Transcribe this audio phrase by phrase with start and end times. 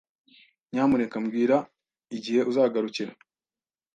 [0.71, 1.57] Nyamuneka mbwira
[2.17, 3.11] igihe uzagarukira.